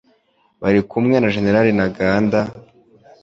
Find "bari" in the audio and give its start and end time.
0.61-0.79